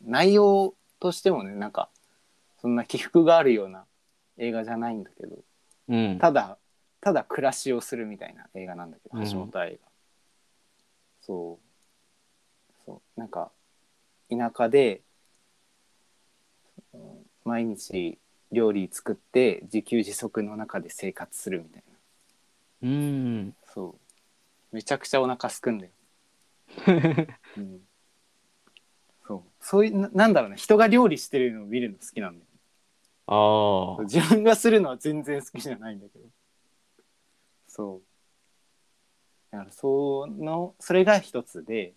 [0.00, 1.90] 内容としてもねなんか
[2.60, 3.84] そんな起伏があるような
[4.38, 5.36] 映画じゃないんだけど
[5.88, 6.18] うん。
[6.20, 6.58] ただ
[7.00, 9.78] ただ暮らしをするみたいな映画なんだけどうん橋本愛が、
[11.20, 13.50] そうそうなんか
[14.30, 15.02] 田舎で
[16.92, 18.18] うん毎日
[18.52, 21.82] 料理作って自給自足の中で生活するみたい
[22.82, 22.88] な。
[22.88, 23.56] うん。
[23.74, 23.96] そ
[24.70, 24.74] う。
[24.74, 25.92] めちゃくちゃお腹すくんだよ、
[27.56, 27.80] うん、
[29.26, 29.42] そう。
[29.60, 30.56] そういうななんだろうね。
[30.56, 32.46] 人が料理してるのを見るの好きなんだよ
[33.26, 34.04] ああ。
[34.04, 36.26] 自分がするのは全然好きじゃないんだけど。
[37.66, 38.02] そう。
[39.50, 41.94] だからそのそれが一つで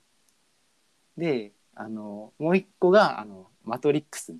[1.18, 4.36] であのもう一個があの「マトリックス」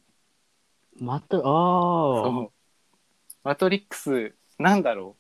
[1.00, 1.44] また、ああ。
[1.44, 2.52] そう。
[3.44, 5.18] マトリックスなんだろ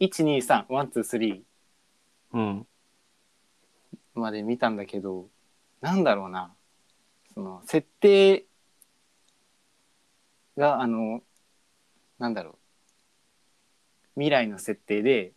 [0.00, 0.04] う。
[0.04, 1.44] 123ワンツースリ
[2.32, 2.60] うん。
[2.60, 2.64] ー
[4.14, 5.28] まで見たんだけど
[5.82, 6.54] なんだろうな。
[7.34, 8.46] その設定
[10.56, 11.22] があの
[12.18, 12.54] なんだろう。
[14.14, 15.32] 未来の設定で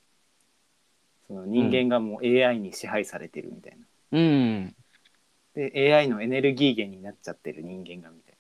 [1.27, 4.75] その人間がもう AI に支配されてるみたいな、うん。
[5.55, 8.35] で AI のエネルギー源になっちゃってる人間がみたい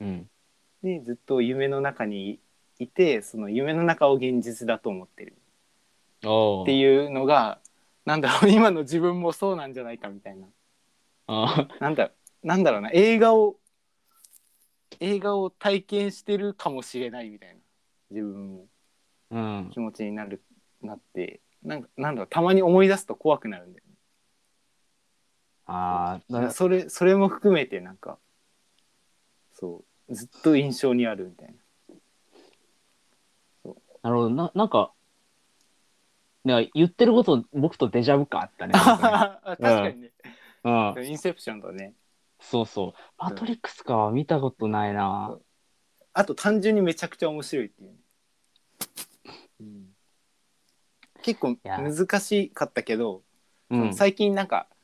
[0.00, 0.28] うん。
[0.82, 2.40] なでずっと夢の中に
[2.78, 5.36] いてその夢の中を現実だと思ってる。
[6.24, 7.58] おっていうのが
[8.04, 10.46] なんだろう今の自分もそうなんじゃないかみたいな。
[11.28, 12.10] あなんだ
[12.42, 13.56] なんだろうな映画を
[14.98, 17.54] 映画を体験してるかもしれないみたいな。
[18.10, 18.66] 自分も。
[19.30, 19.70] うん。
[19.72, 20.42] 気持ちになる
[20.82, 21.40] なって。
[21.62, 23.84] なんかなんだろうたまに思い出すと怖くなるんだよ
[25.72, 28.18] ああ、ねそれそれも含めてなんか
[29.52, 31.54] そうずっと印象にあるみたい
[34.02, 34.30] なるほど。
[34.30, 34.92] ななんか、
[36.44, 38.72] なんか言ってること僕とデジャブ感あったね。
[38.78, 40.12] 確かにね、
[40.64, 41.06] うん。
[41.06, 41.94] インセプションとね
[42.40, 43.00] そうそう。
[43.18, 45.38] マトリックスか、見たことないな。
[46.14, 47.96] あと単純にめちゃくちゃ面白いっていうね、
[51.22, 53.22] 結構や難しかったけど、
[53.68, 53.94] うん。
[53.94, 54.66] 最近なんか「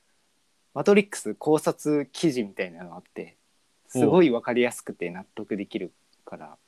[0.77, 3.39] マトリックス考察記事」みたいなのがあって
[3.89, 5.91] すごい分かりやすくて納得できる
[6.27, 6.59] から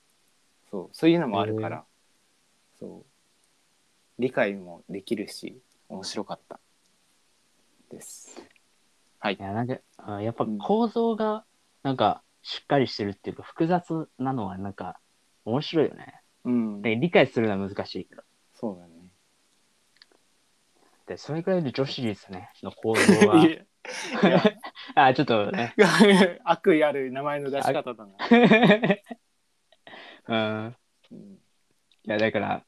[0.71, 1.85] そうそういうのもあるから
[2.79, 3.05] そう
[4.19, 6.59] 理解もできるし面白かった
[7.91, 8.43] です。
[9.19, 11.45] はいい、や、なんか、あやっぱ構造が、
[11.83, 15.01] なんか、しっかりしてるっていうか、複雑なのは、なんか、
[15.45, 16.21] 面白いよね。
[16.45, 18.23] うん、で、理解するのは難しいけど。
[18.55, 18.95] そうだね。
[21.07, 23.45] で、それくらいで女子シリーズね、の構造は。
[24.95, 25.75] あ、ちょっとね。
[26.45, 28.17] 悪意ある名前の出し方だな。
[30.29, 30.77] うん。
[31.13, 31.39] うん
[32.05, 32.65] いや、だから、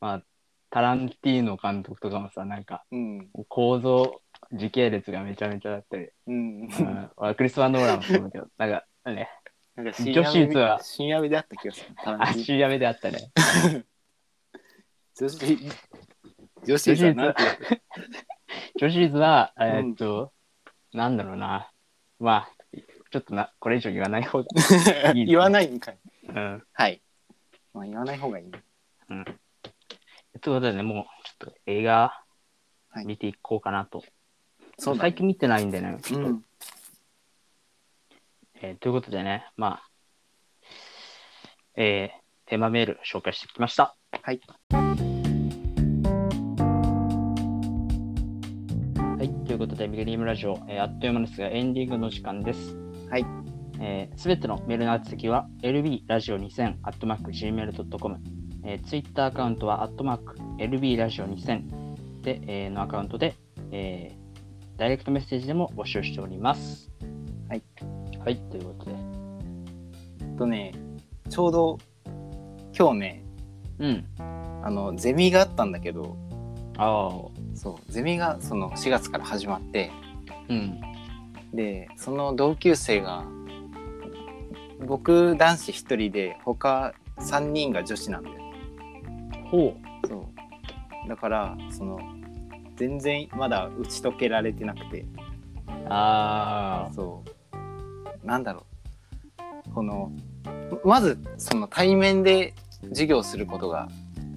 [0.00, 0.22] まあ、
[0.70, 4.20] タランティーノ監督とかもさ、なんか、うん構造、
[4.52, 9.28] 時系列がめちゃめちゃだったり、うんうん、俺クリスマ・ノーランもそうだけど、なんか、ね、
[9.74, 11.94] なんか深女夜子率は深夜目であった気がする。
[12.20, 13.32] 足やめであったね。
[15.16, 15.58] 女子
[16.64, 17.34] 女子率は
[18.78, 20.32] 女子率は、えっと、
[20.94, 21.70] なんだろうな。
[22.20, 22.50] まあ、
[23.10, 24.46] ちょっとな、これ以上言わない方が。
[25.12, 25.98] いい言わないんかい。
[26.28, 26.66] うん。
[26.72, 27.02] はい。
[27.72, 28.62] まあ言わない方がいいね。
[29.10, 29.24] うん。
[29.24, 29.36] という
[30.40, 32.24] ことでね、もう、ちょっと映画
[32.90, 34.04] はい見ていこうかなと。
[34.78, 35.10] そうだね。
[35.10, 35.98] 最近見てないんでね。
[36.12, 36.44] うん。
[38.62, 39.90] えーということでね、まあ、
[41.76, 43.96] えーテーマメール紹介してきました。
[44.22, 44.40] はい。
[44.70, 44.83] はい、
[49.84, 52.76] ということで、ミレニウムラジオ、えーあっという間ですが、エンディングの時間です。
[53.10, 53.26] はい。
[53.80, 58.20] えすべてのメールの宛先は、lbradio2000、アットマーク、gmail.com、
[58.64, 63.36] えー、ツイッターアカウントは、アットマーク、lbradio2000 で、えーのアカウントで、
[63.72, 64.24] えー
[64.78, 66.90] ダイレクトメッセージでも募集しております。
[67.48, 67.62] はい。
[68.18, 68.96] はい、ということで。
[70.38, 70.72] とね、
[71.28, 71.78] ちょうど
[72.76, 73.24] 今日ね、
[73.78, 74.06] うん。
[74.18, 76.16] あのゼミがあったんだけど、
[76.76, 79.90] ああ、そうゼミがその4月から始まって、
[80.48, 80.80] うん。
[81.52, 83.24] でその同級生が
[84.86, 88.36] 僕男子1人で他3人が女子なんだよ。
[89.50, 89.76] ほ
[90.08, 90.28] そ
[91.06, 91.08] う。
[91.08, 91.98] だからその
[92.76, 95.00] 全然まだ打ち解けられてなくて。
[95.00, 95.06] う。
[95.88, 97.22] あそ
[98.22, 98.26] う。
[98.26, 98.66] なんだろ
[99.68, 99.70] う。
[99.74, 100.12] この
[100.84, 102.54] まずその対面で
[102.88, 103.88] 授業することが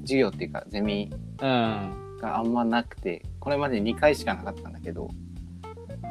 [0.02, 5.10] 授業っていうかゼミあ、があんまなくてこれまで2回しかなかったんだけど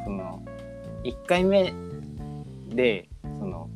[0.05, 0.45] その
[1.05, 1.73] 1回目
[2.69, 3.71] でその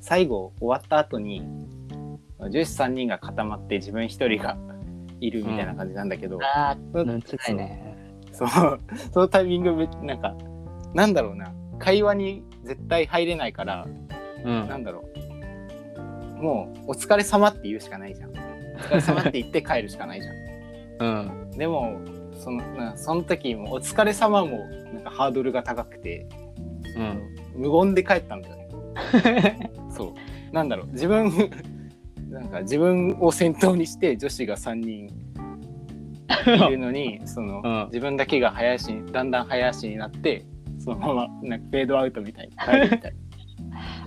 [0.00, 1.42] 最後終わった後に
[2.38, 4.56] 女子3人が固まって自分1人が
[5.20, 6.42] いるみたいな感じなんだけど、うん。
[6.42, 6.76] ああ、
[7.54, 7.96] ね。
[8.32, 8.48] そう
[9.12, 10.34] そのタイミングめなんか
[10.94, 13.86] なんだろうな会話に絶対入れないから
[14.44, 14.68] うん。
[14.68, 15.04] なんだろ
[16.38, 18.30] うもう「お疲れ様って言うしかないじゃん。
[18.30, 20.49] お疲れ様って言って帰るしかないじゃん。
[21.00, 21.50] うん。
[21.52, 22.00] でも
[22.38, 24.58] そのなその時も「お疲れ様も
[24.92, 26.26] なんかハードルが高くて
[26.96, 27.62] うん。
[27.62, 29.70] 無言で帰ったんだよね。
[29.90, 30.14] そ
[30.50, 31.32] うなんだろう自分
[32.30, 35.10] なんか自分を先頭にして女子が3人
[36.46, 40.44] いるのに その、うん自分だけが早足にだんだん早足になって
[40.78, 43.14] そのままなんかフェードアウトみたいに帰るみたい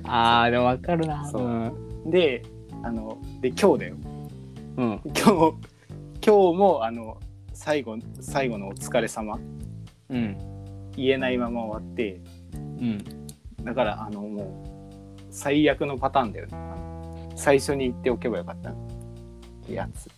[0.05, 1.25] ああ、でもわかるな。
[1.25, 1.59] そううん。
[2.05, 2.11] な。
[2.11, 2.43] で
[2.81, 3.95] あので今日だよ
[4.77, 5.01] うん。
[5.05, 5.72] 今日
[6.25, 7.19] 今日もあの
[7.51, 9.37] 最後最後の「お疲れ様。
[10.07, 10.37] うん。
[10.95, 12.21] 言えないまま終わって。
[12.53, 13.03] うん。
[13.61, 14.63] だからあのも
[15.19, 16.51] う最悪のパターンだよね。
[16.53, 18.69] あの最初に言っておけばよかった。
[18.69, 18.73] っ
[19.65, 20.09] てやつ。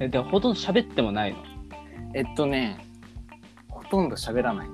[0.00, 1.38] えでもほとんど喋ってもないの？
[2.12, 2.86] えっとね
[3.70, 4.68] ほとんど喋らない。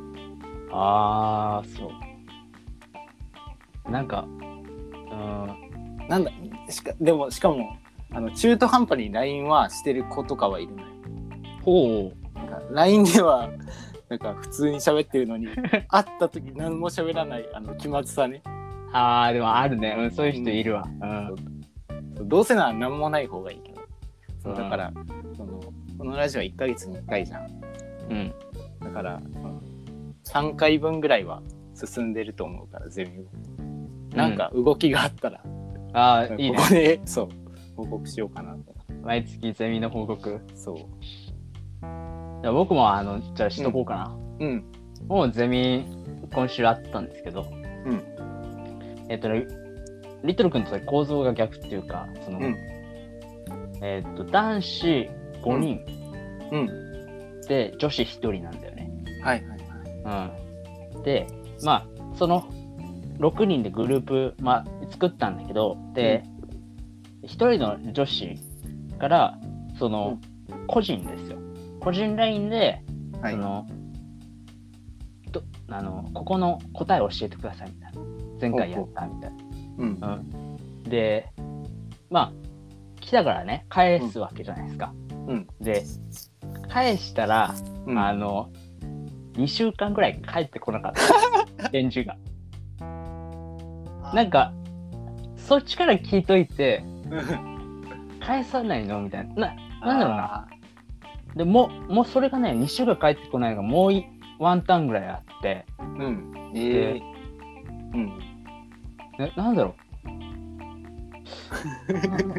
[0.73, 1.93] ああそ
[3.87, 3.91] う。
[3.93, 6.09] なんかうん。
[6.09, 6.33] なんだ
[6.69, 7.77] しかでもしかも
[8.11, 10.89] あの中途半端に LINE はしてる子とかはいるのよ。
[11.63, 13.51] ほなんか LINE では
[14.09, 15.49] なんか普通に喋ってるのに
[15.89, 18.43] 会った時何も喋らないあの気まずさね。
[18.47, 18.49] う
[18.93, 20.85] ああでもあるね、うん、そういう人いるわ。
[21.01, 21.07] う
[22.25, 22.29] ん。
[22.29, 23.81] どうせなら何もない方がいいけど。
[24.43, 24.59] そううん。
[24.59, 24.93] だから
[25.37, 25.61] その
[25.99, 27.47] このラジオは1ヶ月に1回じゃん。
[28.11, 28.35] うん。
[28.81, 29.21] だから
[30.25, 31.43] 3回分ぐらいは
[31.75, 34.17] 進んでると思うからゼミを。
[34.17, 35.43] なんか動きがあったら、
[35.93, 36.57] ああいいね。
[36.57, 37.29] ここでそう
[37.79, 38.75] 報告しようかなと。
[39.05, 40.41] 毎月ゼミの報告。
[40.57, 40.77] そう。
[40.77, 44.65] じゃあ僕もあのじゃあしとこうかな、うん。
[45.07, 45.87] もうゼミ
[46.35, 48.03] 今週あったんですけど、うん。
[49.09, 49.47] えっとね
[50.25, 52.57] リトル君と構造が逆っていうかその、うん。
[53.81, 55.09] えっと男子
[55.45, 55.81] 5人。
[56.51, 57.41] うん。
[57.47, 58.91] で女子1人なんだよね、
[59.23, 59.59] はいはい
[60.05, 60.31] は
[60.93, 60.97] い。
[60.97, 61.27] うん、で
[61.63, 62.49] まあその
[63.21, 66.25] 6人でグループ、まあ、作ったんだけどで、
[67.23, 68.37] 1人の女子
[68.99, 69.39] から
[69.79, 70.19] その、
[70.67, 71.39] 個人ですよ。
[71.81, 72.83] 個人 LINE で
[73.21, 73.33] はい。
[73.33, 73.67] その
[75.31, 78.01] どあのここの答えを教えてくださいみたいな。
[78.41, 79.33] 前回やったみたい
[79.79, 81.29] うんな、うん、で
[82.11, 82.33] まあ
[83.01, 84.93] 来たからね返すわけじゃないですか、
[85.27, 85.47] うん。
[85.61, 85.85] で
[86.69, 87.55] 返したら、
[87.87, 87.99] うん。
[87.99, 88.51] あの
[89.35, 90.93] 2週間ぐらい帰ってこなかっ
[91.59, 91.71] た。
[91.71, 92.17] 返事が。
[94.15, 94.53] なんか
[95.37, 96.83] そっちから聞いといて
[98.21, 99.01] 返さないの？
[99.01, 99.55] みたいな。
[99.81, 100.49] ななんだろうな。
[101.35, 104.07] でもうもうそれがね2週間帰ってこないのがもうい
[104.39, 105.67] ワンターンぐらいあって。
[105.79, 106.33] うん。
[106.55, 107.03] ええ
[107.95, 108.07] うん。
[109.19, 109.75] ね、なんだろ
[110.07, 110.09] う。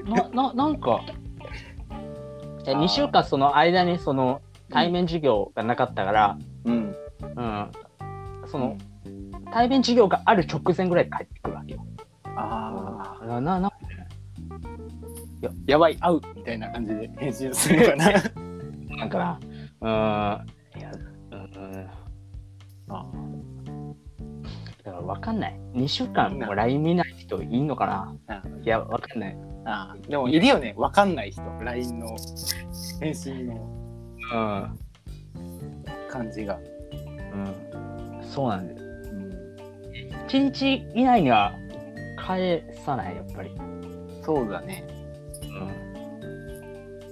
[0.09, 1.01] なな ななんか
[2.67, 2.83] えあー。
[2.83, 6.95] 2週間その間にその対面授業がなかったから、うん。
[7.35, 7.71] うん。
[8.45, 8.77] その
[9.51, 11.85] 対面授業がある直前ぐらいで帰ってくるわけよ。
[12.35, 13.68] ああなな
[15.41, 18.05] なやばい会うみたいな感じで返信するのかな。
[18.97, 19.39] なんかな。
[19.81, 20.79] うーん。
[20.79, 20.91] いや
[21.31, 21.87] うん。
[22.89, 23.05] あ
[24.83, 25.59] だから分かんない。
[25.73, 28.15] 2週間も LINE 見ない人いんのかな。
[28.27, 28.43] あ。
[28.63, 29.37] いや分かんない。
[29.65, 29.95] あ。
[30.07, 30.73] でもいるよね。
[30.77, 31.41] わかんない人。
[31.61, 32.17] LINE の
[32.99, 33.55] 返信の
[34.33, 34.79] うん
[36.09, 36.59] 感じが、
[37.33, 38.21] うん。
[38.23, 38.79] そうなんだよ。
[38.79, 39.29] うん、
[40.27, 41.53] 1日以内には
[42.17, 43.51] 返さないやっぱり。
[44.23, 44.85] そうだね。
[44.93, 44.98] うん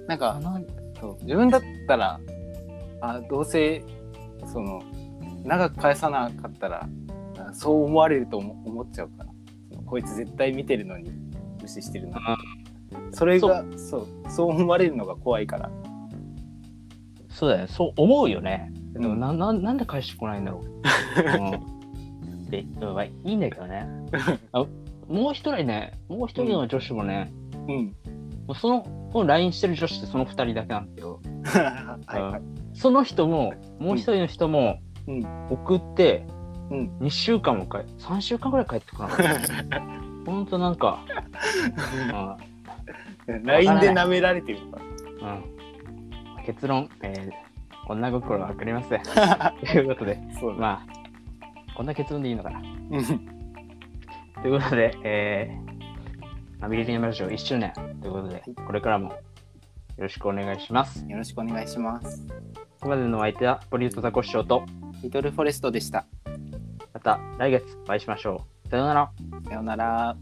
[0.07, 0.39] なんか
[0.99, 2.19] そう自分だったら
[3.01, 3.83] あどうせ
[4.45, 4.81] その
[5.43, 6.87] 長く返さなかったら
[7.37, 9.29] あそう思われると思思っちゃうから
[9.85, 11.11] こいつ絶対見てるのに
[11.61, 12.37] 無視してるな
[13.11, 14.07] それがそう。
[14.29, 15.69] そう思われるのが怖いから。
[17.29, 17.61] そうだよ。
[17.63, 18.71] ねそう思うよね。
[18.93, 20.63] でもうんなななんで返してこないんだろう、
[22.33, 23.11] うん、でまあい。
[23.23, 23.87] いんだけどね。
[24.51, 24.65] あ
[25.07, 27.31] もう一人ねもう一人の女子もね、
[27.67, 27.95] うん
[28.55, 28.81] その
[29.11, 31.19] この LINE してる女子ってその二人だけなんだけど。
[32.07, 32.41] はいはい。
[32.73, 35.47] その人ももう一人の人もうん。
[35.49, 36.25] 送って
[36.69, 36.97] うん。
[37.01, 39.25] 2週間もか3週間ぐらい帰ってこなかっ
[39.69, 39.81] た。
[40.25, 40.75] ほんとなん。
[40.75, 40.99] か、
[43.27, 44.79] LINE で舐められてるか。
[45.21, 46.37] うん。
[46.37, 47.31] うん、結論、えー、
[47.87, 50.97] 女心は分かりませんらということでそうだ、まあ
[51.77, 52.59] こんな結論でいいのかな。
[52.59, 53.05] うん。
[54.41, 55.76] ということで、えー、
[56.59, 59.17] まあミレニアムラジオ1周年ということで、これからもよ
[59.97, 61.05] ろしくお願いします。
[61.07, 62.35] よろしくお願いしますこ
[62.81, 64.65] こまでのお相手は、ポリュートザコシショウと、
[65.01, 66.05] リトルフォレストでした
[66.93, 68.69] また来月お会いしましょう。
[68.69, 69.11] さようなら。
[69.47, 70.17] さようなら